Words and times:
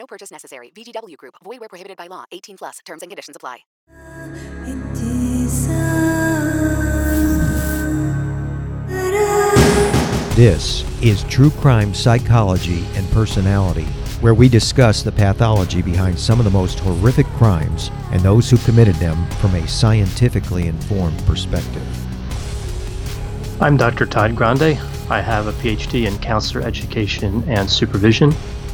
No 0.00 0.06
purchase 0.06 0.30
necessary. 0.30 0.72
VGW 0.74 1.18
Group. 1.18 1.34
Void 1.44 1.60
where 1.60 1.68
prohibited 1.68 1.98
by 1.98 2.06
law. 2.06 2.24
18 2.32 2.56
plus. 2.56 2.78
Terms 2.86 3.02
and 3.02 3.10
conditions 3.10 3.36
apply. 3.36 3.58
This 10.34 10.84
is 11.02 11.22
True 11.24 11.50
Crime 11.50 11.92
Psychology 11.92 12.82
and 12.94 13.06
Personality, 13.10 13.84
where 14.22 14.32
we 14.32 14.48
discuss 14.48 15.02
the 15.02 15.12
pathology 15.12 15.82
behind 15.82 16.18
some 16.18 16.38
of 16.38 16.46
the 16.46 16.50
most 16.50 16.78
horrific 16.78 17.26
crimes 17.36 17.90
and 18.10 18.22
those 18.22 18.48
who 18.48 18.56
committed 18.58 18.94
them 18.94 19.28
from 19.32 19.54
a 19.54 19.68
scientifically 19.68 20.66
informed 20.66 21.18
perspective. 21.26 21.86
I'm 23.60 23.76
Dr. 23.76 24.06
Todd 24.06 24.34
Grande. 24.34 24.78
I 25.10 25.20
have 25.20 25.46
a 25.46 25.52
PhD 25.52 26.06
in 26.06 26.16
counselor 26.20 26.64
education 26.64 27.44
and 27.46 27.68
supervision, 27.68 28.32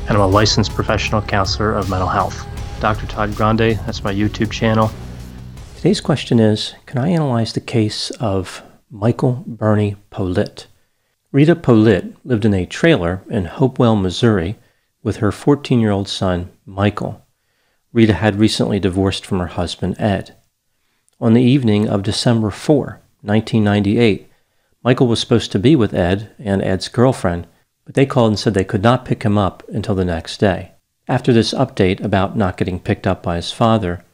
and 0.09 0.17
I'm 0.17 0.21
a 0.21 0.27
licensed 0.27 0.73
professional 0.75 1.21
counselor 1.21 1.73
of 1.73 1.91
mental 1.91 2.09
health. 2.09 2.47
Dr. 2.81 3.07
Todd 3.07 3.35
Grande, 3.35 3.79
that's 3.87 4.05
my 4.05 4.15
YouTube 4.15 4.53
channel. 4.53 4.91
Today's 5.77 6.01
question 6.01 6.39
is 6.39 6.75
Can 6.87 6.99
I 6.99 7.09
analyze 7.09 7.53
the 7.53 7.61
case 7.61 8.11
of 8.13 8.63
Michael 8.91 9.43
Bernie 9.47 9.97
Politte? 10.13 10.67
Rita 11.33 11.57
Politte 11.57 12.15
lived 12.25 12.45
in 12.45 12.55
a 12.55 12.67
trailer 12.67 13.23
in 13.29 13.47
Hopewell, 13.47 13.97
Missouri, 13.97 14.57
with 15.03 15.17
her 15.17 15.33
14 15.33 15.81
year 15.81 15.91
old 15.91 16.09
son, 16.09 16.53
Michael. 16.65 17.27
Rita 17.93 18.15
had 18.15 18.39
recently 18.39 18.79
divorced 18.79 19.27
from 19.27 19.41
her 19.41 19.49
husband, 19.49 19.97
Ed. 19.99 20.37
On 21.21 21.33
the 21.33 21.43
evening 21.43 21.89
of 21.89 22.03
December 22.03 22.51
4, 22.51 23.01
1998, 23.23 24.31
Michael 24.85 25.09
was 25.09 25.19
supposed 25.19 25.51
to 25.51 25.59
be 25.59 25.75
with 25.75 25.95
Ed 25.95 26.31
and 26.39 26.63
Ed's 26.63 26.89
girlfriend, 26.89 27.47
but 27.87 27.95
they 27.95 28.05
called 28.05 28.33
and 28.33 28.39
said 28.39 28.53
they 28.53 28.65
could 28.65 28.83
not 28.83 29.07
pick 29.07 29.23
him 29.23 29.39
up 29.39 29.63
until 29.69 29.95
the 29.95 30.05
next 30.05 30.39
day. 30.39 30.73
After 31.09 31.33
this 31.33 31.55
update 31.55 32.03
about 32.05 32.37
not 32.37 32.57
getting 32.57 32.81
picked 32.81 33.07
up 33.07 33.23
by 33.23 33.37
his 33.37 33.53
father, 33.53 34.05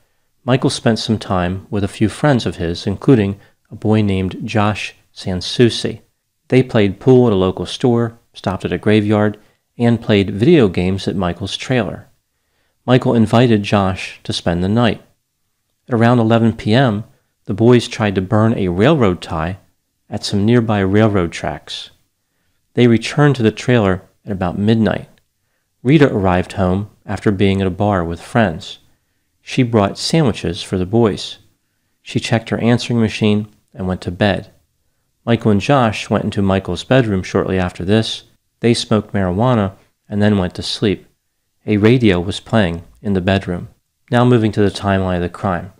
Michael 0.45 0.70
spent 0.70 0.98
some 0.98 1.19
time 1.19 1.67
with 1.70 1.83
a 1.83 1.89
few 1.89 2.09
friends 2.09 2.45
of 2.45 2.56
his, 2.56 2.87
including 2.87 3.41
a 3.70 3.75
boy 3.75 4.03
named 4.03 4.37
Josh 4.45 4.95
Sansoucie. 5.14 6.03
They 6.48 6.62
played 6.62 7.01
pool 7.01 7.27
at 7.27 7.33
a 7.33 7.37
local 7.37 7.64
store, 7.64 8.19
stopped 8.34 8.67
at 8.67 8.73
a 8.73 8.79
graveyard, 8.79 9.39
and 9.79 10.03
played 10.03 10.31
video 10.31 10.69
games 10.69 11.09
at 11.09 11.17
Michael's 11.17 11.57
trailer. 11.57 12.09
Michael 12.84 13.14
invited 13.14 13.62
Josh 13.62 14.20
to 14.25 14.34
spend 14.34 14.62
the 14.62 14.69
night. 14.69 15.01
At 15.89 15.95
around 15.95 16.19
11 16.19 16.55
p.m., 16.57 17.05
the 17.47 17.55
boys 17.55 17.89
tried 17.89 18.17
to 18.17 18.20
burn 18.20 18.53
a 18.53 18.69
railroad 18.69 19.23
tie 19.23 19.59
at 20.11 20.25
some 20.25 20.45
nearby 20.45 20.81
railroad 20.81 21.33
tracks. 21.33 21.91
They 22.75 22.87
returned 22.87 23.37
to 23.37 23.42
the 23.42 23.51
trailer 23.51 24.03
at 24.25 24.33
about 24.33 24.59
midnight. 24.59 25.09
Rita 25.83 26.12
arrived 26.12 26.53
home 26.53 26.91
after 27.05 27.31
being 27.31 27.61
at 27.61 27.67
a 27.67 27.70
bar 27.70 28.05
with 28.05 28.20
friends. 28.20 28.79
She 29.41 29.62
brought 29.62 29.98
sandwiches 29.98 30.62
for 30.62 30.79
the 30.79 30.87
boys. 30.87 31.39
She 32.03 32.20
checked 32.20 32.51
her 32.51 32.59
answering 32.59 33.01
machine 33.01 33.48
and 33.75 33.87
went 33.87 34.01
to 34.03 34.11
bed. 34.11 34.53
Michael 35.24 35.51
and 35.51 35.61
Josh 35.61 36.11
went 36.11 36.24
into 36.24 36.42
Michael's 36.42 36.85
bedroom 36.85 37.23
shortly 37.23 37.58
after 37.58 37.85
this. 37.85 38.24
They 38.61 38.74
smoked 38.74 39.13
marijuana 39.13 39.74
and 40.08 40.23
then 40.23 40.39
went 40.39 40.55
to 40.55 40.63
sleep. 40.63 41.07
A 41.67 41.77
radio 41.77 42.20
was 42.20 42.41
playing 42.41 42.85
in 43.01 43.13
the 43.13 43.20
bedroom. 43.20 43.68
Now 44.11 44.24
moving 44.24 44.52
to 44.52 44.63
the 44.63 44.70
timeline 44.70 45.17
of 45.17 45.23
the 45.23 45.29
crime. 45.29 45.73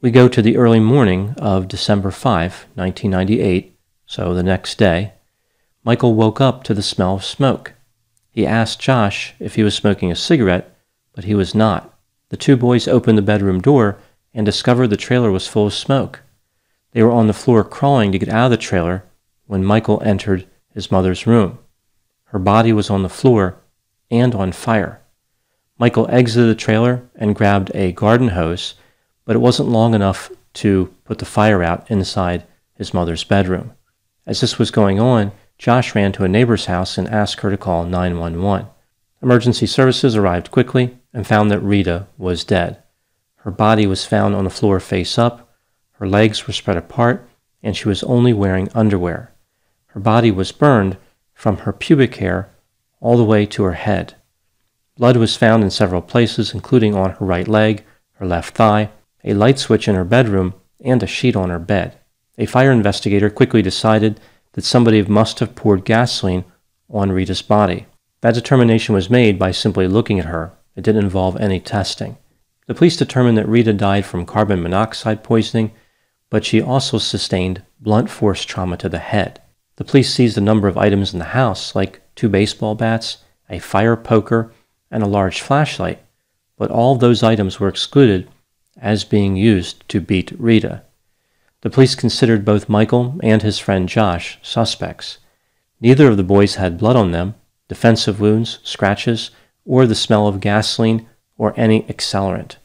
We 0.00 0.10
go 0.10 0.28
to 0.28 0.40
the 0.40 0.56
early 0.56 0.80
morning 0.80 1.34
of 1.36 1.68
December 1.68 2.10
5, 2.10 2.66
1998, 2.74 3.76
so 4.06 4.32
the 4.32 4.42
next 4.42 4.78
day. 4.78 5.12
Michael 5.82 6.14
woke 6.14 6.40
up 6.40 6.62
to 6.64 6.74
the 6.74 6.82
smell 6.82 7.14
of 7.14 7.24
smoke. 7.24 7.72
He 8.30 8.46
asked 8.46 8.80
Josh 8.80 9.34
if 9.38 9.54
he 9.54 9.62
was 9.62 9.74
smoking 9.74 10.12
a 10.12 10.16
cigarette, 10.16 10.76
but 11.14 11.24
he 11.24 11.34
was 11.34 11.54
not. 11.54 11.98
The 12.28 12.36
two 12.36 12.56
boys 12.56 12.86
opened 12.86 13.18
the 13.18 13.22
bedroom 13.22 13.60
door 13.60 13.98
and 14.34 14.46
discovered 14.46 14.88
the 14.88 14.96
trailer 14.96 15.30
was 15.30 15.48
full 15.48 15.66
of 15.66 15.74
smoke. 15.74 16.22
They 16.92 17.02
were 17.02 17.10
on 17.10 17.26
the 17.26 17.32
floor 17.32 17.64
crawling 17.64 18.12
to 18.12 18.18
get 18.18 18.28
out 18.28 18.46
of 18.46 18.50
the 18.50 18.56
trailer 18.56 19.04
when 19.46 19.64
Michael 19.64 20.02
entered 20.04 20.46
his 20.72 20.90
mother's 20.90 21.26
room. 21.26 21.58
Her 22.24 22.38
body 22.38 22.72
was 22.72 22.90
on 22.90 23.02
the 23.02 23.08
floor 23.08 23.56
and 24.10 24.34
on 24.34 24.52
fire. 24.52 25.00
Michael 25.78 26.08
exited 26.10 26.48
the 26.50 26.60
trailer 26.60 27.08
and 27.16 27.34
grabbed 27.34 27.70
a 27.74 27.92
garden 27.92 28.28
hose, 28.28 28.74
but 29.24 29.34
it 29.34 29.40
wasn't 29.40 29.68
long 29.68 29.94
enough 29.94 30.30
to 30.52 30.94
put 31.04 31.18
the 31.18 31.24
fire 31.24 31.62
out 31.62 31.90
inside 31.90 32.44
his 32.74 32.92
mother's 32.92 33.24
bedroom. 33.24 33.72
As 34.26 34.40
this 34.40 34.58
was 34.58 34.70
going 34.70 35.00
on, 35.00 35.32
Josh 35.60 35.94
ran 35.94 36.10
to 36.12 36.24
a 36.24 36.28
neighbor's 36.28 36.64
house 36.64 36.96
and 36.96 37.06
asked 37.06 37.40
her 37.40 37.50
to 37.50 37.58
call 37.58 37.84
911. 37.84 38.66
Emergency 39.22 39.66
services 39.66 40.16
arrived 40.16 40.50
quickly 40.50 40.96
and 41.12 41.26
found 41.26 41.50
that 41.50 41.60
Rita 41.60 42.06
was 42.16 42.44
dead. 42.44 42.82
Her 43.36 43.50
body 43.50 43.86
was 43.86 44.06
found 44.06 44.34
on 44.34 44.44
the 44.44 44.50
floor 44.50 44.80
face 44.80 45.18
up 45.18 45.50
her 46.00 46.08
legs 46.08 46.46
were 46.46 46.54
spread 46.54 46.78
apart, 46.78 47.28
and 47.62 47.76
she 47.76 47.86
was 47.86 48.02
only 48.04 48.32
wearing 48.32 48.70
underwear. 48.74 49.34
Her 49.88 50.00
body 50.00 50.30
was 50.30 50.50
burned 50.50 50.96
from 51.34 51.58
her 51.58 51.74
pubic 51.74 52.16
hair 52.16 52.48
all 53.00 53.18
the 53.18 53.24
way 53.24 53.44
to 53.44 53.64
her 53.64 53.74
head. 53.74 54.14
Blood 54.96 55.18
was 55.18 55.36
found 55.36 55.62
in 55.62 55.70
several 55.70 56.00
places, 56.00 56.54
including 56.54 56.94
on 56.94 57.10
her 57.10 57.26
right 57.26 57.46
leg, 57.46 57.84
her 58.14 58.26
left 58.26 58.54
thigh, 58.54 58.88
a 59.22 59.34
light 59.34 59.58
switch 59.58 59.88
in 59.88 59.94
her 59.94 60.04
bedroom, 60.04 60.54
and 60.82 61.02
a 61.02 61.06
sheet 61.06 61.36
on 61.36 61.50
her 61.50 61.58
bed. 61.58 61.98
A 62.38 62.46
fire 62.46 62.72
investigator 62.72 63.28
quickly 63.28 63.60
decided 63.60 64.18
that 64.52 64.64
somebody 64.64 65.02
must 65.02 65.38
have 65.38 65.54
poured 65.54 65.84
gasoline 65.84 66.44
on 66.88 67.12
Rita's 67.12 67.42
body. 67.42 67.86
That 68.20 68.34
determination 68.34 68.94
was 68.94 69.10
made 69.10 69.38
by 69.38 69.50
simply 69.50 69.86
looking 69.86 70.18
at 70.18 70.26
her. 70.26 70.52
It 70.76 70.84
didn't 70.84 71.04
involve 71.04 71.36
any 71.36 71.60
testing. 71.60 72.18
The 72.66 72.74
police 72.74 72.96
determined 72.96 73.38
that 73.38 73.48
Rita 73.48 73.72
died 73.72 74.04
from 74.04 74.26
carbon 74.26 74.62
monoxide 74.62 75.22
poisoning 75.24 75.72
but 76.30 76.44
she 76.44 76.62
also 76.62 76.96
sustained 76.96 77.62
blunt 77.80 78.08
force 78.08 78.44
trauma 78.44 78.76
to 78.78 78.88
the 78.88 78.98
head. 78.98 79.42
The 79.76 79.84
police 79.84 80.14
seized 80.14 80.38
a 80.38 80.42
number 80.42 80.68
of 80.68 80.78
items 80.78 81.12
in 81.12 81.18
the 81.18 81.26
house, 81.26 81.74
like 81.74 82.00
two 82.14 82.28
baseball 82.28 82.76
bats, 82.76 83.18
a 83.50 83.58
fire 83.58 83.96
poker, 83.96 84.52
and 84.90 85.02
a 85.02 85.08
large 85.08 85.40
flashlight, 85.40 85.98
but 86.56 86.70
all 86.70 86.94
those 86.94 87.22
items 87.22 87.58
were 87.58 87.68
excluded 87.68 88.28
as 88.80 89.04
being 89.04 89.36
used 89.36 89.86
to 89.88 90.00
beat 90.00 90.32
Rita. 90.38 90.82
The 91.62 91.70
police 91.70 91.94
considered 91.94 92.44
both 92.44 92.68
Michael 92.68 93.18
and 93.22 93.42
his 93.42 93.58
friend 93.58 93.88
Josh 93.88 94.38
suspects. 94.42 95.18
Neither 95.80 96.08
of 96.08 96.16
the 96.16 96.22
boys 96.22 96.54
had 96.54 96.78
blood 96.78 96.96
on 96.96 97.10
them, 97.10 97.34
defensive 97.68 98.20
wounds, 98.20 98.58
scratches, 98.62 99.30
or 99.66 99.86
the 99.86 99.94
smell 99.94 100.26
of 100.26 100.40
gasoline 100.40 101.06
or 101.36 101.54
any 101.56 101.82
accelerant. 101.82 102.56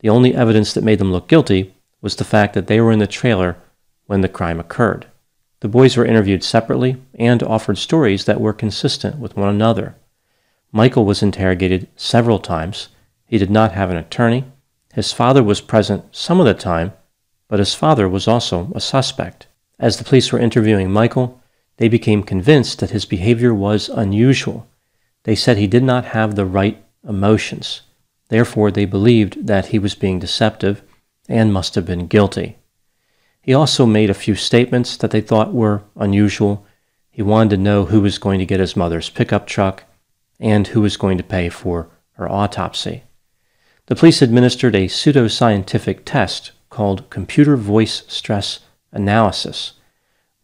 The 0.00 0.08
only 0.08 0.34
evidence 0.34 0.74
that 0.74 0.84
made 0.84 0.98
them 0.98 1.12
look 1.12 1.28
guilty 1.28 1.74
was 2.00 2.16
the 2.16 2.24
fact 2.24 2.54
that 2.54 2.66
they 2.66 2.80
were 2.80 2.92
in 2.92 2.98
the 2.98 3.06
trailer 3.06 3.56
when 4.06 4.20
the 4.20 4.28
crime 4.28 4.60
occurred. 4.60 5.06
The 5.60 5.68
boys 5.68 5.96
were 5.96 6.04
interviewed 6.04 6.44
separately 6.44 7.00
and 7.14 7.42
offered 7.42 7.78
stories 7.78 8.26
that 8.26 8.40
were 8.40 8.52
consistent 8.52 9.18
with 9.18 9.36
one 9.36 9.48
another. 9.48 9.94
Michael 10.72 11.04
was 11.04 11.22
interrogated 11.22 11.88
several 11.96 12.38
times. 12.38 12.88
He 13.26 13.38
did 13.38 13.50
not 13.50 13.72
have 13.72 13.90
an 13.90 13.96
attorney. 13.96 14.44
His 14.92 15.12
father 15.12 15.42
was 15.42 15.60
present 15.60 16.04
some 16.14 16.40
of 16.40 16.46
the 16.46 16.52
time, 16.52 16.92
but 17.54 17.60
his 17.60 17.72
father 17.76 18.08
was 18.08 18.26
also 18.26 18.72
a 18.74 18.80
suspect. 18.80 19.46
As 19.78 19.96
the 19.96 20.02
police 20.02 20.32
were 20.32 20.40
interviewing 20.40 20.90
Michael, 20.90 21.40
they 21.76 21.86
became 21.86 22.24
convinced 22.24 22.80
that 22.80 22.90
his 22.90 23.04
behavior 23.04 23.54
was 23.54 23.88
unusual. 23.88 24.66
They 25.22 25.36
said 25.36 25.56
he 25.56 25.68
did 25.68 25.84
not 25.84 26.06
have 26.06 26.34
the 26.34 26.46
right 26.46 26.84
emotions. 27.08 27.82
Therefore, 28.28 28.72
they 28.72 28.86
believed 28.86 29.46
that 29.46 29.66
he 29.66 29.78
was 29.78 29.94
being 29.94 30.18
deceptive 30.18 30.82
and 31.28 31.52
must 31.52 31.76
have 31.76 31.86
been 31.86 32.08
guilty. 32.08 32.58
He 33.40 33.54
also 33.54 33.86
made 33.86 34.10
a 34.10 34.14
few 34.14 34.34
statements 34.34 34.96
that 34.96 35.12
they 35.12 35.20
thought 35.20 35.54
were 35.54 35.84
unusual. 35.94 36.66
He 37.12 37.22
wanted 37.22 37.50
to 37.50 37.62
know 37.62 37.84
who 37.84 38.00
was 38.00 38.18
going 38.18 38.40
to 38.40 38.46
get 38.46 38.58
his 38.58 38.74
mother's 38.74 39.10
pickup 39.10 39.46
truck 39.46 39.84
and 40.40 40.66
who 40.66 40.80
was 40.80 40.96
going 40.96 41.18
to 41.18 41.22
pay 41.22 41.50
for 41.50 41.88
her 42.14 42.28
autopsy. 42.28 43.04
The 43.86 43.94
police 43.94 44.22
administered 44.22 44.74
a 44.74 44.88
pseudoscientific 44.88 46.00
test 46.04 46.50
called 46.74 47.08
computer 47.08 47.56
voice 47.56 48.02
stress 48.08 48.58
analysis, 48.90 49.74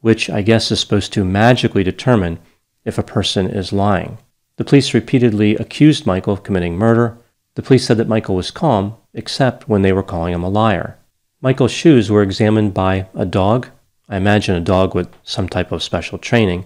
which 0.00 0.30
I 0.30 0.42
guess 0.42 0.70
is 0.70 0.78
supposed 0.78 1.12
to 1.14 1.24
magically 1.24 1.82
determine 1.82 2.38
if 2.84 2.98
a 2.98 3.02
person 3.02 3.50
is 3.50 3.72
lying. 3.72 4.18
The 4.56 4.64
police 4.64 4.94
repeatedly 4.94 5.56
accused 5.56 6.06
Michael 6.06 6.34
of 6.34 6.44
committing 6.44 6.78
murder. 6.78 7.18
The 7.56 7.62
police 7.62 7.84
said 7.84 7.96
that 7.96 8.06
Michael 8.06 8.36
was 8.36 8.52
calm, 8.52 8.94
except 9.12 9.68
when 9.68 9.82
they 9.82 9.92
were 9.92 10.04
calling 10.04 10.32
him 10.32 10.44
a 10.44 10.48
liar. 10.48 10.96
Michael's 11.40 11.72
shoes 11.72 12.12
were 12.12 12.22
examined 12.22 12.74
by 12.74 13.08
a 13.12 13.26
dog, 13.26 13.66
I 14.08 14.16
imagine 14.16 14.54
a 14.54 14.60
dog 14.60 14.94
with 14.94 15.08
some 15.24 15.48
type 15.48 15.72
of 15.72 15.82
special 15.82 16.16
training. 16.16 16.64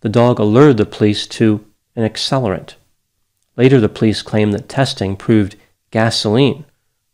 The 0.00 0.08
dog 0.08 0.38
alerted 0.38 0.78
the 0.78 0.86
police 0.86 1.26
to 1.38 1.62
an 1.94 2.08
accelerant. 2.08 2.76
Later, 3.54 3.80
the 3.80 3.88
police 3.90 4.22
claimed 4.22 4.54
that 4.54 4.70
testing 4.70 5.14
proved 5.14 5.56
gasoline 5.90 6.64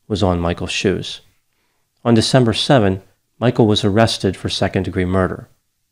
was 0.06 0.22
on 0.22 0.38
Michael's 0.38 0.70
shoes. 0.70 1.20
On 2.02 2.14
December 2.14 2.54
7, 2.54 3.02
Michael 3.38 3.66
was 3.66 3.84
arrested 3.84 4.34
for 4.34 4.48
second 4.48 4.84
degree 4.84 5.04
murder, 5.04 5.48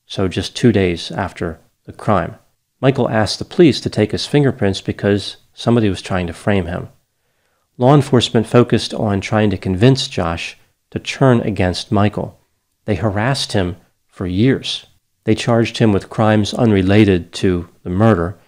so 0.06 0.26
just 0.26 0.56
two 0.56 0.72
days 0.72 1.10
after 1.10 1.60
the 1.84 1.92
crime. 1.92 2.36
Michael 2.80 3.10
asked 3.10 3.38
the 3.38 3.44
police 3.44 3.78
to 3.82 3.90
take 3.90 4.12
his 4.12 4.26
fingerprints 4.26 4.80
because 4.80 5.36
somebody 5.52 5.88
was 5.90 6.00
trying 6.00 6.26
to 6.26 6.32
frame 6.32 6.64
him. 6.64 6.88
Law 7.76 7.94
enforcement 7.94 8.46
focused 8.46 8.94
on 8.94 9.20
trying 9.20 9.50
to 9.50 9.58
convince 9.58 10.08
Josh 10.08 10.56
to 10.90 10.98
turn 10.98 11.40
against 11.40 11.92
Michael. 11.92 12.40
They 12.86 12.94
harassed 12.94 13.52
him 13.52 13.76
for 14.06 14.26
years. 14.26 14.86
They 15.24 15.34
charged 15.34 15.76
him 15.76 15.92
with 15.92 16.08
crimes 16.08 16.54
unrelated 16.54 17.32
to 17.34 17.68
the 17.82 17.90
murder. 17.90 18.38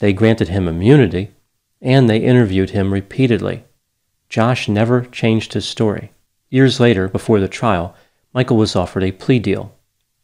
They 0.00 0.12
granted 0.12 0.48
him 0.48 0.68
immunity, 0.68 1.30
and 1.80 2.10
they 2.10 2.18
interviewed 2.18 2.70
him 2.70 2.92
repeatedly. 2.92 3.64
Josh 4.28 4.68
never 4.68 5.02
changed 5.02 5.54
his 5.54 5.64
story. 5.64 6.12
Years 6.48 6.78
later, 6.78 7.08
before 7.08 7.40
the 7.40 7.48
trial, 7.48 7.94
Michael 8.32 8.56
was 8.56 8.76
offered 8.76 9.02
a 9.02 9.12
plea 9.12 9.38
deal. 9.38 9.74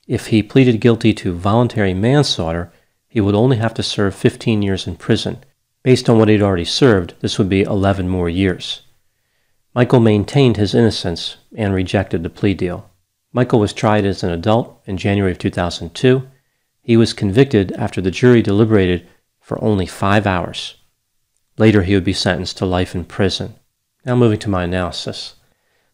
If 0.06 0.28
he 0.28 0.42
pleaded 0.42 0.80
guilty 0.80 1.12
to 1.14 1.32
voluntary 1.32 1.94
manslaughter, 1.94 2.72
he 3.08 3.20
would 3.20 3.34
only 3.34 3.56
have 3.56 3.74
to 3.74 3.82
serve 3.82 4.14
15 4.14 4.62
years 4.62 4.86
in 4.86 4.96
prison. 4.96 5.44
Based 5.82 6.08
on 6.08 6.18
what 6.18 6.28
he'd 6.28 6.42
already 6.42 6.64
served, 6.64 7.14
this 7.20 7.38
would 7.38 7.48
be 7.48 7.62
11 7.62 8.08
more 8.08 8.28
years. 8.28 8.82
Michael 9.74 10.00
maintained 10.00 10.56
his 10.56 10.74
innocence 10.74 11.36
and 11.56 11.74
rejected 11.74 12.22
the 12.22 12.30
plea 12.30 12.54
deal. 12.54 12.90
Michael 13.32 13.58
was 13.58 13.72
tried 13.72 14.04
as 14.04 14.22
an 14.22 14.30
adult 14.30 14.80
in 14.86 14.96
January 14.98 15.32
of 15.32 15.38
2002. 15.38 16.28
He 16.82 16.96
was 16.96 17.12
convicted 17.12 17.72
after 17.72 18.00
the 18.00 18.10
jury 18.10 18.42
deliberated 18.42 19.08
for 19.40 19.62
only 19.62 19.86
five 19.86 20.26
hours. 20.26 20.76
Later, 21.58 21.82
he 21.82 21.94
would 21.94 22.04
be 22.04 22.12
sentenced 22.12 22.58
to 22.58 22.66
life 22.66 22.94
in 22.94 23.04
prison. 23.04 23.54
Now, 24.04 24.14
moving 24.14 24.38
to 24.40 24.50
my 24.50 24.64
analysis. 24.64 25.34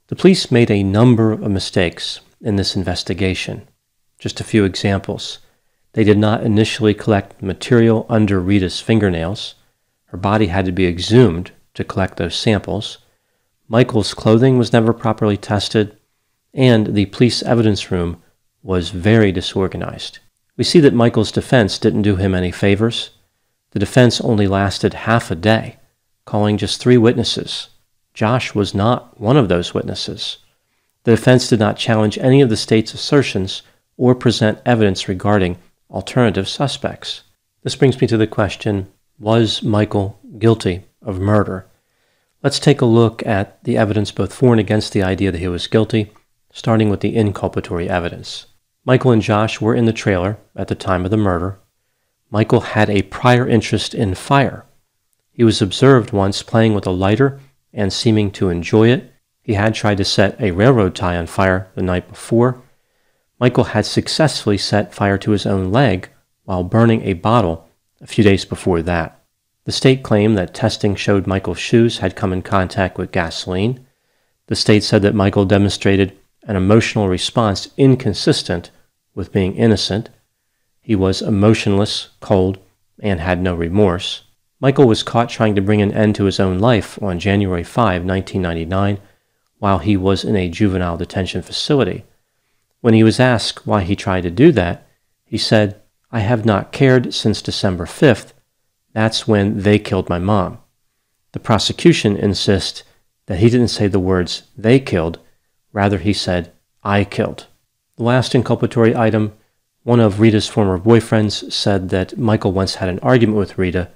The 0.09 0.17
police 0.17 0.51
made 0.51 0.71
a 0.71 0.83
number 0.83 1.33
of 1.33 1.51
mistakes 1.51 2.21
in 2.41 2.57
this 2.57 2.75
investigation. 2.75 3.69
Just 4.19 4.41
a 4.41 4.45
few 4.45 4.65
examples. 4.65 5.41
They 5.93 6.03
did 6.03 6.17
not 6.17 6.43
initially 6.43 6.95
collect 6.95 7.43
material 7.43 8.07
under 8.09 8.41
Rita's 8.41 8.81
fingernails. 8.81 9.55
Her 10.07 10.17
body 10.17 10.47
had 10.47 10.65
to 10.65 10.73
be 10.73 10.87
exhumed 10.87 11.53
to 11.75 11.85
collect 11.85 12.17
those 12.17 12.35
samples. 12.35 12.99
Michael's 13.69 14.15
clothing 14.15 14.57
was 14.57 14.73
never 14.73 14.95
properly 14.95 15.37
tested, 15.37 15.99
and 16.55 16.95
the 16.95 17.07
police 17.07 17.43
evidence 17.43 17.91
room 17.91 18.23
was 18.63 18.89
very 18.89 19.31
disorganized. 19.31 20.21
We 20.57 20.65
see 20.65 20.81
that 20.81 20.95
Michael's 20.95 21.31
defense 21.31 21.79
didn't 21.79 22.03
do 22.03 22.17
him 22.17 22.35
any 22.35 22.51
favors. 22.51 23.11
The 23.73 23.79
defense 23.79 24.23
only 24.23 24.47
lasted 24.47 24.95
half 24.95 25.31
a 25.31 25.35
day, 25.35 25.77
calling 26.25 26.57
just 26.57 26.81
three 26.81 26.97
witnesses 26.97 27.69
Josh 28.19 28.53
was 28.53 28.75
not 28.75 29.21
one 29.21 29.37
of 29.37 29.49
those 29.49 29.73
witnesses. 29.73 30.39
The 31.05 31.13
defense 31.13 31.47
did 31.47 31.61
not 31.61 31.77
challenge 31.77 32.19
any 32.19 32.41
of 32.41 32.49
the 32.49 32.57
state's 32.57 32.93
assertions 32.93 33.63
or 33.97 34.13
present 34.17 34.59
evidence 34.67 35.09
regarding 35.09 35.57
alternative 35.89 36.49
suspects. 36.49 37.23
This 37.63 37.77
brings 37.77 38.01
me 38.01 38.09
to 38.09 38.17
the 38.17 38.27
question 38.27 38.89
Was 39.21 39.63
Michael 39.63 40.19
guilty 40.37 40.83
of 41.01 41.21
murder? 41.21 41.69
Let's 42.43 42.59
take 42.59 42.81
a 42.81 42.87
look 42.87 43.25
at 43.25 43.63
the 43.63 43.77
evidence 43.77 44.11
both 44.11 44.35
for 44.35 44.53
and 44.53 44.59
against 44.59 44.93
the 44.93 45.05
idea 45.05 45.31
that 45.31 45.39
he 45.39 45.47
was 45.47 45.69
guilty, 45.69 46.11
starting 46.51 46.91
with 46.91 47.03
the 47.03 47.15
inculpatory 47.15 47.87
evidence. 47.87 48.47
Michael 48.85 49.13
and 49.13 49.23
Josh 49.23 49.61
were 49.61 49.77
in 49.77 49.85
the 49.85 49.93
trailer 49.93 50.39
at 50.57 50.67
the 50.67 50.75
time 50.75 51.05
of 51.05 51.13
the 51.13 51.17
murder. 51.17 51.61
Michael 52.33 52.63
had 52.63 52.91
a 52.91 53.03
prior 53.03 53.47
interest 53.47 53.95
in 53.95 54.17
fire. 54.17 54.67
He 55.31 55.45
was 55.45 55.63
observed 55.63 56.11
once 56.11 56.43
playing 56.43 56.75
with 56.75 56.85
a 56.85 56.91
lighter 56.91 57.39
and 57.73 57.93
seeming 57.93 58.31
to 58.33 58.49
enjoy 58.49 58.89
it. 58.89 59.13
He 59.43 59.55
had 59.55 59.75
tried 59.75 59.99
to 59.99 60.05
set 60.05 60.41
a 60.41 60.51
railroad 60.51 60.95
tie 60.95 61.17
on 61.17 61.27
fire 61.27 61.71
the 61.75 61.83
night 61.83 62.09
before. 62.09 62.63
Michael 63.41 63.65
had 63.65 63.87
successfully 63.87 64.59
set 64.59 64.95
fire 64.95 65.19
to 65.19 65.31
his 65.31 65.47
own 65.47 65.71
leg 65.71 66.11
while 66.45 66.65
burning 66.65 67.03
a 67.03 67.13
bottle 67.13 67.69
a 68.01 68.07
few 68.07 68.25
days 68.25 68.45
before 68.45 68.83
that. 68.83 69.23
The 69.65 69.73
state 69.73 70.03
claimed 70.03 70.37
that 70.39 70.55
testing 70.55 70.95
showed 70.95 71.27
Michael's 71.27 71.59
shoes 71.59 71.99
had 71.99 72.17
come 72.17 72.33
in 72.33 72.43
contact 72.43 72.97
with 72.97 73.13
gasoline. 73.13 73.87
The 74.47 74.57
state 74.57 74.83
said 74.83 75.03
that 75.03 75.15
Michael 75.15 75.45
demonstrated 75.45 76.17
an 76.45 76.57
emotional 76.57 77.09
response 77.09 77.69
inconsistent 77.77 78.71
with 79.15 79.33
being 79.33 79.57
innocent. 79.57 80.09
He 80.81 80.97
was 80.97 81.21
emotionless, 81.21 82.09
cold, 82.21 82.59
and 83.01 83.21
had 83.21 83.43
no 83.43 83.55
remorse. 83.55 84.25
Michael 84.61 84.89
was 84.89 85.05
caught 85.05 85.29
trying 85.29 85.55
to 85.55 85.61
bring 85.61 85.81
an 85.81 85.93
end 85.93 86.17
to 86.17 86.25
his 86.25 86.41
own 86.41 86.59
life 86.59 87.01
on 87.01 87.21
January 87.21 87.63
5, 87.63 88.05
1999, 88.05 88.99
while 89.59 89.79
he 89.79 89.97
was 89.97 90.25
in 90.25 90.35
a 90.35 90.49
juvenile 90.49 90.97
detention 90.97 91.43
facility. 91.43 92.05
When 92.81 92.95
he 92.95 93.05
was 93.05 93.21
asked 93.21 93.67
why 93.67 93.83
he 93.83 93.95
tried 93.95 94.23
to 94.23 94.31
do 94.31 94.51
that, 94.53 94.87
he 95.25 95.39
said, 95.39 95.81
I 96.11 96.21
have 96.21 96.45
not 96.45 96.73
cared 96.73 97.15
since 97.15 97.41
December 97.43 97.85
5th. 97.85 98.33
That's 98.93 99.29
when 99.29 99.61
they 99.63 99.79
killed 99.79 100.09
my 100.09 100.19
mom. 100.19 100.59
The 101.33 101.41
prosecution 101.41 102.17
insists 102.17 102.83
that 103.27 103.39
he 103.39 103.51
didn't 103.51 103.69
say 103.69 103.87
the 103.87 104.01
words 104.01 104.45
they 104.57 104.81
killed, 104.81 105.21
rather, 105.73 105.99
he 105.99 106.13
said, 106.13 106.53
I 106.83 107.05
killed. 107.05 107.47
The 107.97 108.05
last 108.05 108.33
inculpatory 108.33 108.97
item 108.97 109.35
one 109.85 110.01
of 110.01 110.21
Rita's 110.21 110.49
former 110.49 110.79
boyfriends 110.79 111.51
said 111.53 111.89
that 111.91 112.19
Michael 112.19 112.53
once 112.53 112.75
had 112.75 112.89
an 112.89 112.99
argument 112.99 113.39
with 113.39 113.57
Rita 113.57 113.91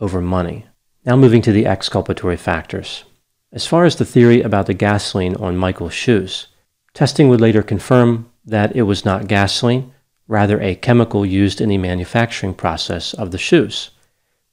over 0.00 0.20
money. 0.20 0.66
Now 1.04 1.16
moving 1.16 1.42
to 1.42 1.52
the 1.52 1.66
exculpatory 1.66 2.36
factors. 2.36 3.04
As 3.52 3.66
far 3.66 3.84
as 3.84 3.96
the 3.96 4.04
theory 4.04 4.42
about 4.42 4.66
the 4.66 4.74
gasoline 4.74 5.34
on 5.36 5.56
Michael's 5.56 5.94
shoes, 5.94 6.48
testing 6.92 7.28
would 7.28 7.40
later 7.40 7.62
confirm 7.62 8.30
that 8.44 8.76
it 8.76 8.82
was 8.82 9.04
not 9.04 9.28
gasoline, 9.28 9.92
rather 10.26 10.60
a 10.60 10.74
chemical 10.74 11.24
used 11.24 11.60
in 11.60 11.70
the 11.70 11.78
manufacturing 11.78 12.54
process 12.54 13.14
of 13.14 13.30
the 13.30 13.38
shoes. 13.38 13.90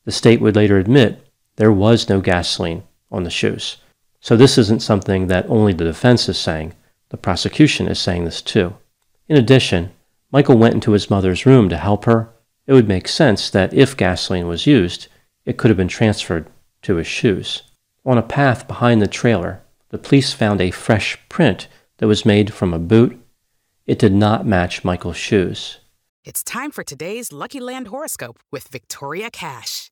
The 0.06 0.12
state 0.12 0.39
would 0.39 0.56
later 0.56 0.77
admit 0.77 1.27
there 1.57 1.71
was 1.71 2.07
no 2.07 2.21
gasoline 2.21 2.83
on 3.12 3.24
the 3.24 3.30
shoes. 3.30 3.77
So 4.21 4.38
this 4.38 4.58
isn't 4.58 4.81
something 4.81 5.27
that 5.27 5.50
only 5.50 5.74
the 5.74 5.84
defense 5.84 6.29
is 6.29 6.38
saying, 6.38 6.74
the 7.10 7.17
prosecution 7.17 7.88
is 7.88 8.00
saying 8.00 8.25
this 8.25 8.41
too. 8.41 8.75
In 9.27 9.38
addition, 9.38 9.91
Michael 10.31 10.58
went 10.58 10.74
into 10.74 10.91
his 10.91 11.10
mother's 11.10 11.46
room 11.46 11.70
to 11.70 11.77
help 11.77 12.05
her. 12.05 12.29
It 12.67 12.74
would 12.74 12.88
make 12.88 13.08
sense 13.08 13.50
that 13.50 13.74
if 13.74 13.96
gasoline 13.96 14.48
was 14.48 14.65
used, 14.65 15.08
it 15.46 15.58
could 15.58 15.70
have 15.70 15.78
been 15.78 15.88
transferred 15.88 16.48
to 16.82 16.96
his 16.96 17.08
shoes. 17.08 17.64
On 18.06 18.18
a 18.18 18.24
path 18.24 18.68
behind 18.68 19.02
the 19.02 19.08
trailer, 19.08 19.62
the 19.90 19.98
police 19.98 20.34
found 20.34 20.62
a 20.62 20.72
fresh 20.72 21.18
print 21.30 21.68
that 21.98 22.08
was 22.08 22.25
made 22.25 22.54
from 22.54 22.74
a 22.74 22.80
boot. 22.80 23.20
It 23.86 24.00
did 24.00 24.14
not 24.14 24.46
match 24.46 24.84
Michael's 24.84 25.18
shoes. 25.18 25.80
It's 26.24 26.44
time 26.44 26.72
for 26.72 26.84
today's 26.84 27.32
Lucky 27.32 27.60
Land 27.60 27.88
horoscope 27.88 28.40
with 28.52 28.68
Victoria 28.68 29.30
Cash. 29.30 29.92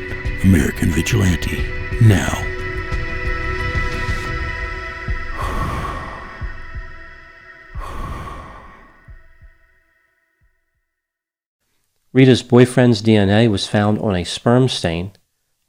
American 0.43 0.89
Vigilante 0.89 1.63
now. 2.01 2.43
Rita's 12.11 12.41
boyfriend's 12.41 13.03
DNA 13.03 13.51
was 13.51 13.67
found 13.67 13.99
on 13.99 14.15
a 14.15 14.23
sperm 14.23 14.67
stain 14.67 15.11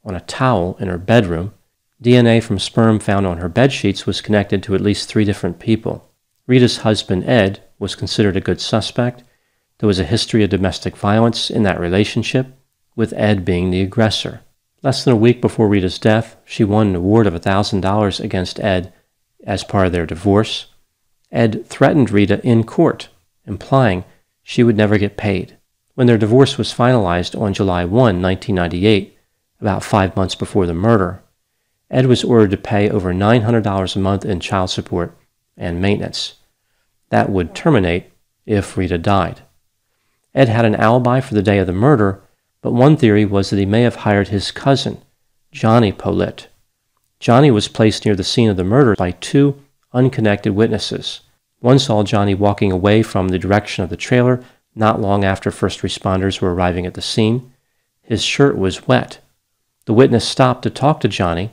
on 0.03 0.15
a 0.15 0.21
towel 0.21 0.75
in 0.79 0.87
her 0.87 0.97
bedroom. 0.97 1.53
DNA 2.01 2.41
from 2.41 2.57
sperm 2.57 2.97
found 2.97 3.27
on 3.27 3.37
her 3.37 3.49
bed 3.49 3.71
sheets 3.71 4.07
was 4.07 4.21
connected 4.21 4.63
to 4.63 4.73
at 4.73 4.81
least 4.81 5.07
three 5.07 5.23
different 5.23 5.59
people. 5.59 6.09
Rita's 6.47 6.77
husband, 6.77 7.29
Ed, 7.29 7.63
was 7.77 7.95
considered 7.95 8.35
a 8.35 8.41
good 8.41 8.59
suspect. 8.59 9.23
There 9.77 9.87
was 9.87 9.99
a 9.99 10.03
history 10.03 10.43
of 10.43 10.49
domestic 10.49 10.97
violence 10.97 11.51
in 11.51 11.61
that 11.61 11.79
relationship, 11.79 12.47
with 12.95 13.13
Ed 13.13 13.45
being 13.45 13.69
the 13.69 13.81
aggressor. 13.81 14.41
Less 14.83 15.05
than 15.05 15.13
a 15.13 15.17
week 15.17 15.39
before 15.39 15.69
Rita's 15.69 15.97
death, 15.97 16.35
she 16.43 16.65
won 16.65 16.89
an 16.89 16.95
award 16.95 17.25
of 17.25 17.33
$1,000 17.33 18.19
against 18.19 18.59
Ed 18.59 18.93
as 19.45 19.63
part 19.63 19.87
of 19.87 19.93
their 19.93 20.05
divorce. 20.05 20.67
Ed 21.31 21.65
threatened 21.65 22.11
Rita 22.11 22.45
in 22.45 22.65
court, 22.65 23.07
implying 23.47 24.03
she 24.43 24.61
would 24.61 24.75
never 24.75 24.97
get 24.97 25.15
paid. 25.15 25.57
When 25.95 26.07
their 26.07 26.17
divorce 26.17 26.57
was 26.57 26.73
finalized 26.73 27.39
on 27.39 27.53
July 27.53 27.85
1, 27.85 28.21
1998, 28.21 29.17
about 29.61 29.83
five 29.83 30.15
months 30.17 30.35
before 30.35 30.65
the 30.65 30.73
murder, 30.73 31.23
Ed 31.89 32.07
was 32.07 32.23
ordered 32.23 32.51
to 32.51 32.57
pay 32.57 32.89
over 32.89 33.13
$900 33.13 33.95
a 33.95 33.99
month 33.99 34.25
in 34.25 34.41
child 34.41 34.69
support 34.69 35.15
and 35.55 35.81
maintenance. 35.81 36.33
That 37.09 37.29
would 37.29 37.55
terminate 37.55 38.11
if 38.45 38.75
Rita 38.75 38.97
died. 38.97 39.43
Ed 40.35 40.49
had 40.49 40.65
an 40.65 40.75
alibi 40.75 41.21
for 41.21 41.35
the 41.35 41.43
day 41.43 41.59
of 41.59 41.67
the 41.67 41.73
murder, 41.73 42.22
but 42.63 42.71
one 42.71 42.95
theory 42.95 43.25
was 43.25 43.49
that 43.49 43.59
he 43.59 43.65
may 43.65 43.81
have 43.81 43.97
hired 43.97 44.29
his 44.29 44.49
cousin, 44.49 44.99
Johnny 45.51 45.91
Politte. 45.91 46.47
Johnny 47.19 47.51
was 47.51 47.67
placed 47.67 48.05
near 48.05 48.15
the 48.15 48.23
scene 48.23 48.49
of 48.49 48.55
the 48.57 48.63
murder 48.63 48.95
by 48.95 49.11
two 49.11 49.61
unconnected 49.91 50.55
witnesses. 50.55 51.19
One 51.59 51.77
saw 51.77 52.03
Johnny 52.03 52.33
walking 52.33 52.71
away 52.71 53.03
from 53.03 53.27
the 53.27 53.37
direction 53.37 53.83
of 53.83 53.89
the 53.89 53.97
trailer 53.97 54.43
not 54.75 55.01
long 55.01 55.25
after 55.25 55.51
first 55.51 55.81
responders 55.81 56.39
were 56.39 56.53
arriving 56.53 56.85
at 56.85 56.93
the 56.93 57.01
scene. 57.01 57.51
His 58.01 58.23
shirt 58.23 58.57
was 58.57 58.87
wet. 58.87 59.19
The 59.85 59.93
witness 59.93 60.27
stopped 60.27 60.63
to 60.63 60.69
talk 60.69 61.01
to 61.01 61.07
Johnny. 61.09 61.51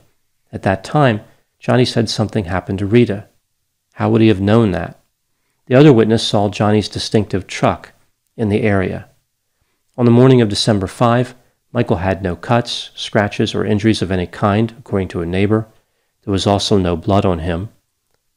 At 0.52 0.62
that 0.62 0.84
time, 0.84 1.22
Johnny 1.58 1.84
said 1.84 2.08
something 2.08 2.44
happened 2.44 2.78
to 2.78 2.86
Rita. 2.86 3.26
How 3.94 4.10
would 4.10 4.20
he 4.20 4.28
have 4.28 4.40
known 4.40 4.70
that? 4.70 5.00
The 5.66 5.74
other 5.74 5.92
witness 5.92 6.26
saw 6.26 6.48
Johnny's 6.48 6.88
distinctive 6.88 7.48
truck 7.48 7.92
in 8.36 8.48
the 8.48 8.62
area. 8.62 9.09
On 10.00 10.06
the 10.06 10.10
morning 10.10 10.40
of 10.40 10.48
December 10.48 10.86
5, 10.86 11.34
Michael 11.74 11.98
had 11.98 12.22
no 12.22 12.34
cuts, 12.34 12.90
scratches, 12.94 13.54
or 13.54 13.66
injuries 13.66 14.00
of 14.00 14.10
any 14.10 14.26
kind, 14.26 14.74
according 14.78 15.08
to 15.08 15.20
a 15.20 15.26
neighbor. 15.26 15.66
There 16.24 16.32
was 16.32 16.46
also 16.46 16.78
no 16.78 16.96
blood 16.96 17.26
on 17.26 17.40
him. 17.40 17.68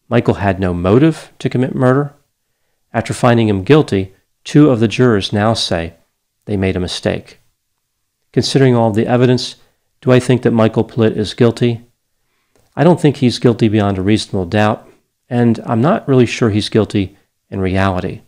Michael 0.09 0.33
had 0.33 0.59
no 0.59 0.73
motive 0.73 1.31
to 1.39 1.49
commit 1.49 1.73
murder. 1.73 2.13
After 2.93 3.13
finding 3.13 3.47
him 3.47 3.63
guilty, 3.63 4.13
Two 4.43 4.71
of 4.71 4.81
the 4.81 4.89
jurors 4.89 5.31
now 5.31 5.53
say 5.53 5.93
they 6.43 6.57
made 6.57 6.75
a 6.75 6.81
mistake. 6.81 7.39
Considering 8.33 8.75
all 8.75 8.91
the 8.91 9.07
evidence, 9.07 9.55
do 10.01 10.11
I 10.11 10.19
think 10.19 10.41
that 10.41 10.51
Michael 10.51 10.83
Politte 10.83 11.15
is 11.15 11.33
guilty? 11.33 11.79
I 12.75 12.83
don't 12.83 12.99
think 12.99 13.15
he's 13.15 13.39
guilty 13.39 13.69
beyond 13.69 13.97
a 13.97 14.01
reasonable 14.01 14.47
doubt, 14.47 14.85
and 15.29 15.61
I'm 15.65 15.79
not 15.79 16.05
really 16.09 16.25
sure 16.25 16.49
he's 16.49 16.67
guilty 16.67 17.15
in 17.49 17.61
reality. 17.61 18.19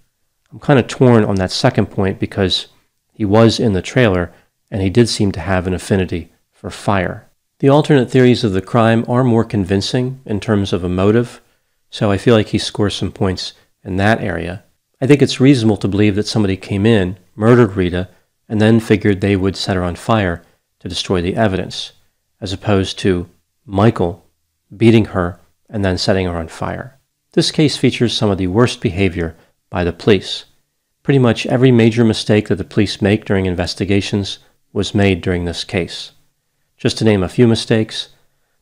I'm 0.54 0.60
kind 0.60 0.80
of 0.80 0.88
torn 0.88 1.26
on 1.26 1.36
that 1.36 1.52
second 1.52 1.88
point 1.88 2.18
because 2.18 2.68
he 3.16 3.26
was 3.26 3.60
in 3.60 3.74
the 3.74 3.82
trailer 3.82 4.32
and 4.70 4.82
he 4.82 4.90
did 4.90 5.10
seem 5.10 5.32
to 5.32 5.40
have 5.40 5.66
an 5.66 5.74
affinity 5.74 6.32
for 6.52 6.70
fire. 6.70 7.28
The 7.60 7.70
alternate 7.70 8.12
theories 8.12 8.44
of 8.44 8.52
the 8.52 8.62
crime 8.62 9.06
are 9.08 9.24
more 9.24 9.46
convincing 9.46 10.20
in 10.26 10.42
terms 10.42 10.74
of 10.74 10.84
a 10.84 10.90
motive, 10.90 11.42
so 11.90 12.12
I 12.12 12.18
feel 12.18 12.36
like 12.36 12.50
he 12.50 12.58
scores 12.58 12.94
some 12.94 13.12
points 13.12 13.54
in 13.84 13.96
that 13.98 14.22
area. 14.22 14.64
I 15.00 15.08
think 15.08 15.22
it's 15.22 15.40
reasonable 15.40 15.78
to 15.78 15.88
believe 15.88 16.16
that 16.16 16.28
somebody 16.28 16.58
came 16.58 16.86
in, 16.86 17.18
murdered 17.36 17.78
Rita, 17.78 18.10
and 18.50 18.60
then 18.60 18.80
figured 18.82 19.22
they 19.22 19.38
would 19.38 19.56
set 19.56 19.78
her 19.78 19.84
on 19.84 19.96
fire 19.96 20.44
to 20.80 20.90
destroy 20.90 21.22
the 21.22 21.36
evidence, 21.36 21.94
as 22.42 22.52
opposed 22.52 23.00
to 23.00 23.30
Michael 23.66 24.26
beating 24.76 25.06
her 25.06 25.40
and 25.70 25.86
then 25.86 25.98
setting 25.98 26.26
her 26.26 26.38
on 26.38 26.50
fire. 26.50 27.00
This 27.32 27.52
case 27.52 27.78
features 27.78 28.14
some 28.14 28.30
of 28.30 28.38
the 28.38 28.48
worst 28.48 28.82
behavior 28.82 29.36
by 29.70 29.84
the 29.84 29.94
police. 29.94 30.46
Pretty 31.06 31.20
much 31.20 31.46
every 31.46 31.70
major 31.70 32.04
mistake 32.04 32.48
that 32.48 32.56
the 32.56 32.64
police 32.64 33.00
make 33.00 33.26
during 33.26 33.46
investigations 33.46 34.40
was 34.74 34.96
made 34.96 35.22
during 35.22 35.46
this 35.46 35.64
case. 35.64 36.14
Just 36.80 36.98
to 36.98 37.06
name 37.06 37.22
a 37.22 37.30
few 37.30 37.48
mistakes, 37.48 38.10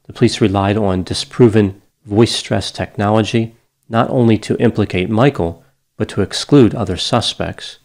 the 0.08 0.12
police 0.12 0.42
relied 0.42 0.76
on 0.76 1.04
disproven 1.04 1.82
voice 2.04 2.36
stress 2.36 2.70
technology, 2.70 3.56
not 3.88 4.10
only 4.10 4.38
to 4.40 4.58
implicate 4.58 5.10
Michael, 5.10 5.64
but 5.96 6.10
to 6.10 6.22
exclude 6.22 6.76
other 6.76 6.98
suspects. 6.98 7.78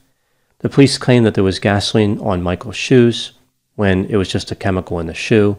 The 0.59 0.69
police 0.69 0.99
claimed 0.99 1.25
that 1.25 1.35
there 1.35 1.45
was 1.45 1.61
gasoline 1.61 2.19
on 2.19 2.43
Michael's 2.43 2.75
shoes 2.75 3.35
when 3.77 4.07
it 4.07 4.17
was 4.17 4.29
just 4.29 4.51
a 4.51 4.57
chemical 4.57 4.99
in 4.99 5.07
the 5.07 5.15
shoe. 5.15 5.57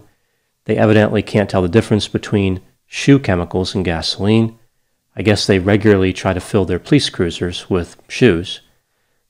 They 0.65 0.75
evidently 0.75 1.21
can't 1.21 1.49
tell 1.49 1.61
the 1.61 1.69
difference 1.69 2.09
between 2.09 2.59
shoe 2.85 3.17
chemicals 3.17 3.73
and 3.73 3.85
gasoline. 3.85 4.59
I 5.15 5.21
guess 5.21 5.47
they 5.47 5.59
regularly 5.59 6.11
try 6.11 6.33
to 6.33 6.41
fill 6.41 6.65
their 6.65 6.79
police 6.79 7.09
cruisers 7.09 7.69
with 7.69 7.95
shoes. 8.09 8.59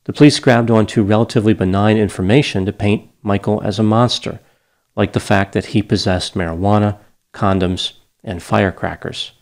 The 0.10 0.14
police 0.14 0.40
grabbed 0.40 0.72
onto 0.72 1.04
relatively 1.04 1.54
benign 1.54 1.96
information 1.96 2.66
to 2.66 2.74
paint 2.74 3.12
Michael 3.22 3.62
as 3.62 3.78
a 3.78 3.84
monster, 3.84 4.40
like 4.96 5.14
the 5.14 5.20
fact 5.20 5.54
that 5.54 5.68
he 5.68 5.84
possessed 5.84 6.34
marijuana, 6.34 6.98
condoms, 7.32 7.94
and 8.24 8.42
firecrackers. 8.42 9.34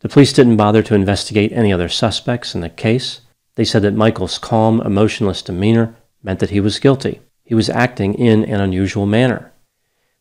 The 0.00 0.10
police 0.10 0.34
didn't 0.34 0.58
bother 0.58 0.82
to 0.82 0.94
investigate 0.94 1.52
any 1.52 1.72
other 1.72 1.88
suspects 1.88 2.54
in 2.54 2.60
the 2.60 2.68
case. 2.68 3.22
They 3.54 3.64
said 3.64 3.80
that 3.80 3.94
Michael's 3.94 4.36
calm, 4.36 4.82
emotionless 4.82 5.40
demeanor 5.40 5.96
meant 6.22 6.38
that 6.40 6.50
he 6.50 6.60
was 6.60 6.78
guilty. 6.78 7.22
He 7.42 7.54
was 7.54 7.70
acting 7.70 8.12
in 8.12 8.44
an 8.44 8.60
unusual 8.60 9.06
manner. 9.06 9.52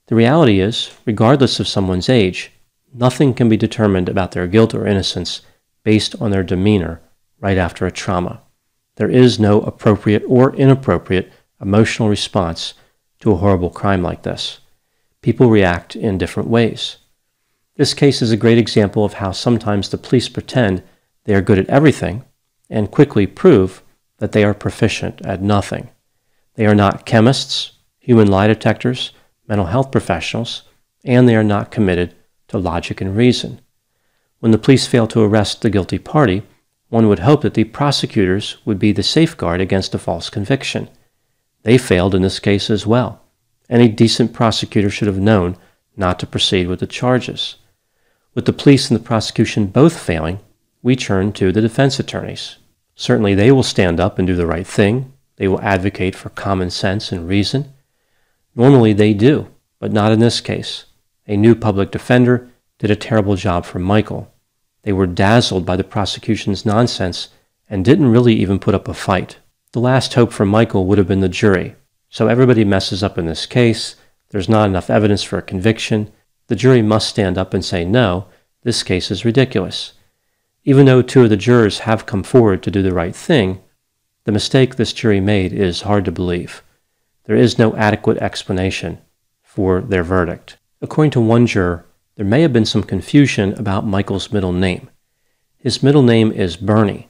The 0.07 0.15
reality 0.15 0.61
is, 0.61 0.91
regardless 1.05 1.59
of 1.59 1.67
someone's 1.67 2.07
age, 2.07 2.53
nothing 2.93 3.33
can 3.33 3.49
be 3.49 3.57
determined 3.57 4.07
about 4.07 4.31
their 4.31 4.47
guilt 4.47 4.73
or 4.73 4.87
innocence 4.87 5.41
based 5.83 6.15
on 6.21 6.31
their 6.31 6.41
demeanor 6.41 7.01
right 7.41 7.57
after 7.57 7.85
a 7.85 7.91
trauma. 7.91 8.43
There 8.95 9.09
is 9.09 9.39
no 9.39 9.61
appropriate 9.61 10.23
or 10.27 10.55
inappropriate 10.55 11.31
emotional 11.61 12.09
response 12.09 12.73
to 13.19 13.31
a 13.31 13.37
horrible 13.37 13.69
crime 13.69 14.03
like 14.03 14.23
this. 14.23 14.59
People 15.21 15.49
react 15.49 15.95
in 15.95 16.17
different 16.17 16.49
ways. 16.49 16.97
This 17.75 17.93
case 17.93 18.21
is 18.21 18.31
a 18.31 18.37
great 18.37 18.57
example 18.57 19.03
of 19.03 19.13
how 19.13 19.31
sometimes 19.31 19.89
the 19.89 19.97
police 19.97 20.29
pretend 20.29 20.83
they 21.23 21.33
are 21.33 21.41
good 21.41 21.57
at 21.57 21.69
everything 21.69 22.23
and 22.69 22.91
quickly 22.91 23.25
prove 23.25 23.81
that 24.17 24.31
they 24.31 24.43
are 24.43 24.53
proficient 24.53 25.25
at 25.25 25.41
nothing. 25.41 25.89
They 26.55 26.65
are 26.65 26.75
not 26.75 27.05
chemists, 27.05 27.71
human 27.99 28.27
lie 28.27 28.47
detectors, 28.47 29.11
mental 29.47 29.67
health 29.67 29.91
professionals, 29.91 30.63
and 31.03 31.27
they 31.27 31.35
are 31.35 31.43
not 31.43 31.71
committed 31.71 32.13
to 32.49 32.57
logic 32.57 33.01
and 33.01 33.15
reason. 33.15 33.59
When 34.39 34.51
the 34.51 34.57
police 34.57 34.85
fail 34.85 35.07
to 35.07 35.21
arrest 35.21 35.61
the 35.61 35.69
guilty 35.69 35.97
party, 35.97 36.43
one 36.93 37.07
would 37.07 37.25
hope 37.25 37.41
that 37.41 37.55
the 37.55 37.63
prosecutors 37.63 38.57
would 38.65 38.77
be 38.77 38.91
the 38.91 39.01
safeguard 39.01 39.59
against 39.59 39.95
a 39.95 39.97
false 39.97 40.29
conviction. 40.29 40.87
They 41.63 41.75
failed 41.79 42.13
in 42.13 42.21
this 42.21 42.39
case 42.39 42.69
as 42.69 42.85
well. 42.85 43.19
Any 43.67 43.89
decent 43.89 44.31
prosecutor 44.31 44.91
should 44.91 45.07
have 45.07 45.17
known 45.17 45.57
not 45.97 46.19
to 46.19 46.27
proceed 46.27 46.67
with 46.67 46.81
the 46.81 46.85
charges. 46.85 47.55
With 48.35 48.45
the 48.45 48.53
police 48.53 48.91
and 48.91 48.99
the 48.99 49.03
prosecution 49.03 49.65
both 49.65 49.97
failing, 49.97 50.39
we 50.83 50.95
turn 50.95 51.31
to 51.33 51.51
the 51.51 51.61
defense 51.61 51.97
attorneys. 51.97 52.57
Certainly, 52.93 53.33
they 53.33 53.51
will 53.51 53.63
stand 53.63 53.99
up 53.99 54.19
and 54.19 54.27
do 54.27 54.35
the 54.35 54.45
right 54.45 54.67
thing. 54.67 55.13
They 55.37 55.47
will 55.47 55.61
advocate 55.61 56.13
for 56.13 56.29
common 56.29 56.69
sense 56.69 57.11
and 57.11 57.27
reason. 57.27 57.73
Normally, 58.55 58.93
they 58.93 59.15
do, 59.15 59.47
but 59.79 59.91
not 59.91 60.11
in 60.11 60.19
this 60.19 60.41
case. 60.41 60.85
A 61.25 61.37
new 61.37 61.55
public 61.55 61.89
defender 61.89 62.51
did 62.77 62.91
a 62.91 62.95
terrible 62.95 63.35
job 63.35 63.65
for 63.65 63.79
Michael. 63.79 64.31
They 64.83 64.93
were 64.93 65.07
dazzled 65.07 65.65
by 65.65 65.75
the 65.75 65.83
prosecution's 65.83 66.65
nonsense 66.65 67.29
and 67.69 67.83
didn't 67.83 68.11
really 68.11 68.35
even 68.35 68.59
put 68.59 68.75
up 68.75 68.87
a 68.87 68.93
fight. 68.93 69.37
The 69.71 69.79
last 69.79 70.13
hope 70.13 70.31
for 70.31 70.45
Michael 70.45 70.85
would 70.85 70.97
have 70.97 71.07
been 71.07 71.21
the 71.21 71.29
jury. 71.29 71.75
So 72.09 72.27
everybody 72.27 72.63
messes 72.63 73.01
up 73.01 73.17
in 73.17 73.25
this 73.25 73.45
case. 73.45 73.95
There's 74.29 74.49
not 74.49 74.67
enough 74.67 74.89
evidence 74.89 75.23
for 75.23 75.37
a 75.37 75.41
conviction 75.41 76.11
the 76.47 76.55
jury 76.55 76.81
must 76.81 77.09
stand 77.09 77.37
up 77.37 77.53
and 77.53 77.63
say, 77.63 77.85
no, 77.85 78.27
this 78.63 78.83
case 78.83 79.09
is 79.11 79.25
ridiculous. 79.25 79.93
Even 80.63 80.85
though 80.85 81.01
two 81.01 81.23
of 81.23 81.29
the 81.29 81.37
jurors 81.37 81.79
have 81.79 82.05
come 82.05 82.23
forward 82.23 82.63
to 82.63 82.71
do 82.71 82.81
the 82.81 82.93
right 82.93 83.15
thing, 83.15 83.61
the 84.25 84.31
mistake 84.31 84.75
this 84.75 84.93
jury 84.93 85.19
made 85.19 85.51
is 85.51 85.81
hard 85.81 86.05
to 86.05 86.11
believe. 86.11 86.63
There 87.25 87.35
is 87.35 87.57
no 87.57 87.75
adequate 87.75 88.17
explanation 88.17 88.99
for 89.41 89.81
their 89.81 90.03
verdict. 90.03 90.57
According 90.81 91.11
to 91.11 91.21
one 91.21 91.47
juror, 91.47 91.85
there 92.15 92.25
may 92.25 92.41
have 92.41 92.53
been 92.53 92.65
some 92.65 92.83
confusion 92.83 93.53
about 93.53 93.85
Michael's 93.85 94.31
middle 94.31 94.51
name. 94.51 94.89
His 95.57 95.81
middle 95.81 96.03
name 96.03 96.31
is 96.31 96.57
Bernie, 96.57 97.09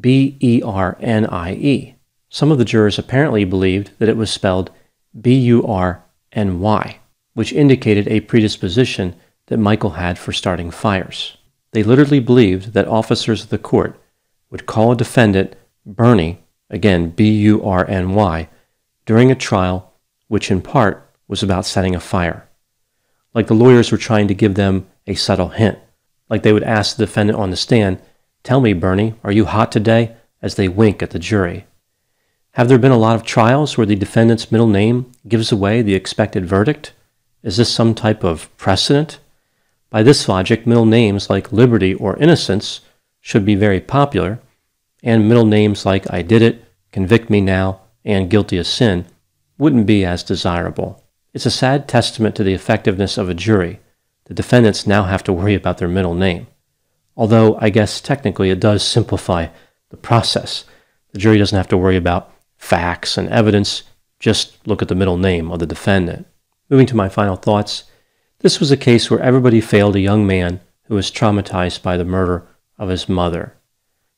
B 0.00 0.36
E 0.40 0.62
R 0.64 0.96
N 1.00 1.26
I 1.26 1.52
E. 1.54 1.96
Some 2.30 2.50
of 2.50 2.58
the 2.58 2.64
jurors 2.64 2.98
apparently 2.98 3.44
believed 3.44 3.90
that 3.98 4.08
it 4.08 4.16
was 4.16 4.30
spelled 4.30 4.70
B 5.20 5.34
U 5.34 5.66
R 5.66 6.02
N 6.32 6.60
Y, 6.60 6.98
which 7.34 7.52
indicated 7.52 8.08
a 8.08 8.20
predisposition 8.20 9.16
that 9.46 9.58
Michael 9.58 9.90
had 9.90 10.18
for 10.18 10.32
starting 10.32 10.70
fires. 10.70 11.36
They 11.72 11.82
literally 11.82 12.20
believed 12.20 12.72
that 12.72 12.88
officers 12.88 13.44
of 13.44 13.50
the 13.50 13.58
court 13.58 14.00
would 14.50 14.66
call 14.66 14.92
a 14.92 14.96
defendant 14.96 15.54
Bernie, 15.84 16.42
again 16.70 17.10
B 17.10 17.30
U 17.30 17.62
R 17.64 17.86
N 17.88 18.14
Y, 18.14 18.48
during 19.04 19.30
a 19.30 19.34
trial 19.34 19.92
which 20.28 20.50
in 20.50 20.62
part 20.62 21.10
was 21.26 21.42
about 21.42 21.66
setting 21.66 21.94
a 21.94 22.00
fire. 22.00 22.47
Like 23.34 23.46
the 23.46 23.54
lawyers 23.54 23.92
were 23.92 23.98
trying 23.98 24.28
to 24.28 24.34
give 24.34 24.54
them 24.54 24.86
a 25.06 25.14
subtle 25.14 25.50
hint, 25.50 25.78
like 26.28 26.42
they 26.42 26.52
would 26.52 26.62
ask 26.62 26.96
the 26.96 27.06
defendant 27.06 27.38
on 27.38 27.50
the 27.50 27.56
stand, 27.56 28.00
Tell 28.42 28.60
me, 28.60 28.72
Bernie, 28.72 29.14
are 29.24 29.32
you 29.32 29.44
hot 29.44 29.70
today? 29.72 30.16
as 30.42 30.54
they 30.54 30.68
wink 30.68 31.02
at 31.02 31.10
the 31.10 31.18
jury. 31.18 31.66
Have 32.52 32.68
there 32.68 32.78
been 32.78 32.92
a 32.92 32.98
lot 32.98 33.16
of 33.16 33.22
trials 33.24 33.76
where 33.76 33.86
the 33.86 33.96
defendant's 33.96 34.50
middle 34.50 34.66
name 34.66 35.12
gives 35.26 35.52
away 35.52 35.82
the 35.82 35.94
expected 35.94 36.46
verdict? 36.46 36.92
Is 37.42 37.56
this 37.56 37.72
some 37.72 37.94
type 37.94 38.24
of 38.24 38.54
precedent? 38.56 39.18
By 39.90 40.02
this 40.02 40.28
logic, 40.28 40.66
middle 40.66 40.86
names 40.86 41.30
like 41.30 41.52
Liberty 41.52 41.94
or 41.94 42.16
Innocence 42.16 42.80
should 43.20 43.44
be 43.44 43.54
very 43.54 43.80
popular, 43.80 44.40
and 45.02 45.28
middle 45.28 45.46
names 45.46 45.86
like 45.86 46.12
I 46.12 46.22
Did 46.22 46.42
It, 46.42 46.64
Convict 46.92 47.30
Me 47.30 47.40
Now, 47.40 47.80
and 48.04 48.30
Guilty 48.30 48.58
of 48.58 48.66
Sin 48.66 49.06
wouldn't 49.56 49.86
be 49.86 50.04
as 50.04 50.22
desirable. 50.22 51.04
It's 51.34 51.46
a 51.46 51.50
sad 51.50 51.88
testament 51.88 52.34
to 52.36 52.44
the 52.44 52.54
effectiveness 52.54 53.18
of 53.18 53.28
a 53.28 53.34
jury. 53.34 53.80
The 54.24 54.34
defendants 54.34 54.86
now 54.86 55.04
have 55.04 55.22
to 55.24 55.32
worry 55.32 55.54
about 55.54 55.78
their 55.78 55.88
middle 55.88 56.14
name. 56.14 56.46
Although 57.16 57.58
I 57.60 57.70
guess 57.70 58.00
technically 58.00 58.50
it 58.50 58.60
does 58.60 58.82
simplify 58.82 59.48
the 59.90 59.96
process. 59.96 60.64
The 61.12 61.18
jury 61.18 61.38
doesn't 61.38 61.56
have 61.56 61.68
to 61.68 61.76
worry 61.76 61.96
about 61.96 62.32
facts 62.56 63.16
and 63.16 63.28
evidence, 63.28 63.84
just 64.18 64.66
look 64.66 64.82
at 64.82 64.88
the 64.88 64.94
middle 64.94 65.16
name 65.16 65.50
of 65.50 65.58
the 65.58 65.66
defendant. 65.66 66.26
Moving 66.68 66.86
to 66.86 66.96
my 66.96 67.08
final 67.08 67.36
thoughts, 67.36 67.84
this 68.40 68.60
was 68.60 68.70
a 68.70 68.76
case 68.76 69.10
where 69.10 69.20
everybody 69.20 69.60
failed 69.60 69.96
a 69.96 70.00
young 70.00 70.26
man 70.26 70.60
who 70.84 70.94
was 70.94 71.10
traumatized 71.10 71.82
by 71.82 71.96
the 71.96 72.04
murder 72.04 72.46
of 72.78 72.88
his 72.88 73.08
mother. 73.08 73.54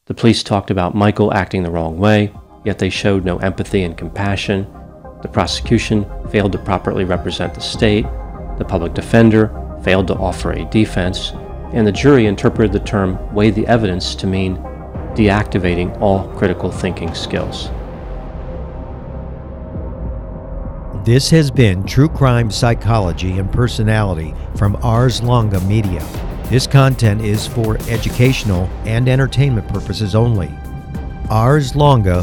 The 0.07 0.15
police 0.15 0.43
talked 0.43 0.71
about 0.71 0.95
Michael 0.95 1.33
acting 1.33 1.63
the 1.63 1.71
wrong 1.71 1.99
way, 1.99 2.33
yet 2.65 2.79
they 2.79 2.91
showed 2.91 3.25
no 3.25 3.39
empathy 3.39 3.83
and 3.83 3.97
compassion. 3.97 4.67
The 5.23 5.29
prosecution 5.29 6.07
failed 6.31 6.53
to 6.53 6.59
properly 6.59 7.05
represent 7.05 7.55
the 7.55 7.61
state. 7.61 8.07
The 8.59 8.65
public 8.65 8.95
defender 8.95 9.51
failed 9.83 10.07
to 10.09 10.15
offer 10.15 10.53
a 10.53 10.65
defense. 10.67 11.33
And 11.73 11.87
the 11.87 11.93
jury 11.93 12.27
interpreted 12.27 12.73
the 12.73 12.81
term 12.81 13.19
weigh 13.35 13.51
the 13.51 13.67
evidence 13.67 14.15
to 14.17 14.27
mean 14.27 14.57
deactivating 15.15 16.01
all 16.01 16.29
critical 16.37 16.71
thinking 16.71 17.15
skills. 17.15 17.71
This 21.05 21.31
has 21.31 21.51
been 21.51 21.85
True 21.85 22.09
Crime 22.09 22.51
Psychology 22.51 23.39
and 23.39 23.51
Personality 23.51 24.35
from 24.55 24.77
Ars 24.83 25.23
Longa 25.23 25.61
Media. 25.61 26.07
This 26.45 26.67
content 26.67 27.23
is 27.23 27.47
for 27.47 27.79
educational 27.89 28.69
and 28.85 29.09
entertainment 29.09 29.67
purposes 29.69 30.15
only. 30.15 30.51
Ars 31.31 31.75
Longa 31.75 32.23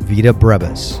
Vita 0.00 0.32
Brevis. 0.32 1.00